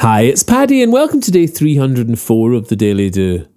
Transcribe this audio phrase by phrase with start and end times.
[0.00, 3.48] Hi, it's Paddy, and welcome to day 304 of the Daily Do.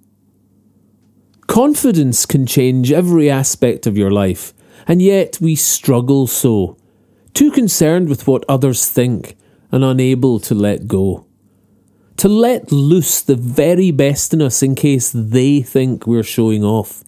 [1.45, 4.51] Confidence can change every aspect of your life,
[4.87, 6.77] and yet we struggle so.
[7.35, 9.37] Too concerned with what others think
[9.71, 11.27] and unable to let go.
[12.17, 17.03] To let loose the very best in us in case they think we're showing off.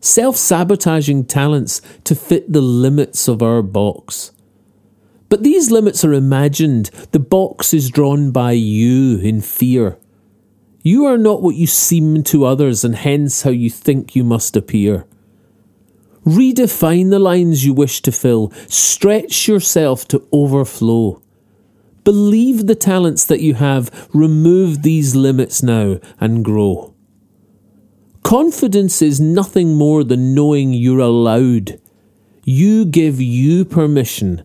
[0.00, 4.32] Self sabotaging talents to fit the limits of our box.
[5.28, 6.86] But these limits are imagined.
[7.12, 9.98] The box is drawn by you in fear.
[10.82, 14.56] You are not what you seem to others, and hence how you think you must
[14.56, 15.06] appear.
[16.24, 18.52] Redefine the lines you wish to fill.
[18.68, 21.22] Stretch yourself to overflow.
[22.04, 24.08] Believe the talents that you have.
[24.14, 26.94] Remove these limits now and grow.
[28.22, 31.80] Confidence is nothing more than knowing you're allowed.
[32.44, 34.42] You give you permission.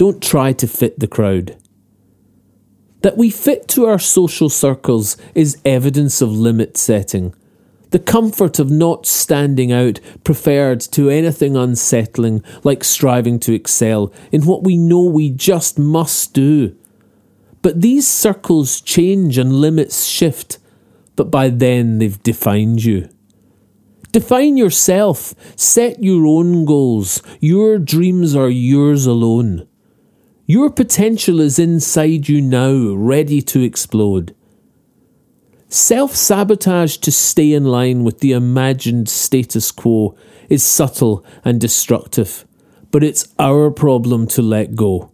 [0.00, 1.58] Don't try to fit the crowd.
[3.02, 7.34] That we fit to our social circles is evidence of limit setting.
[7.90, 14.46] The comfort of not standing out preferred to anything unsettling, like striving to excel in
[14.46, 16.74] what we know we just must do.
[17.60, 20.56] But these circles change and limits shift,
[21.14, 23.10] but by then they've defined you.
[24.12, 27.22] Define yourself, set your own goals.
[27.38, 29.66] Your dreams are yours alone.
[30.50, 34.34] Your potential is inside you now, ready to explode.
[35.68, 40.16] Self sabotage to stay in line with the imagined status quo
[40.48, 42.44] is subtle and destructive,
[42.90, 45.12] but it's our problem to let go.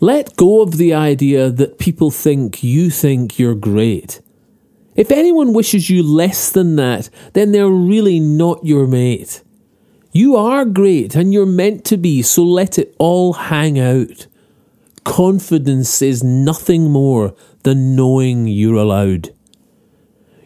[0.00, 4.22] Let go of the idea that people think you think you're great.
[4.96, 9.42] If anyone wishes you less than that, then they're really not your mate.
[10.10, 14.26] You are great and you're meant to be, so let it all hang out.
[15.08, 19.30] Confidence is nothing more than knowing you're allowed.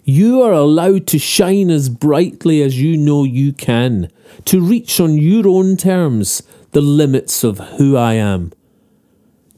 [0.05, 4.08] You are allowed to shine as brightly as you know you can,
[4.46, 8.52] to reach on your own terms the limits of who I am.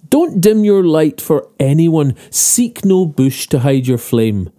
[0.08, 4.50] Don't dim your light for anyone, seek no bush to hide your flame.